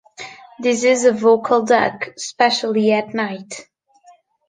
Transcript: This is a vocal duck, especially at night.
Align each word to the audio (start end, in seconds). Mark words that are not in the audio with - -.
This 0.59 0.83
is 0.83 1.05
a 1.05 1.11
vocal 1.11 1.61
duck, 1.63 2.07
especially 2.17 2.91
at 2.91 3.13
night. 3.13 3.69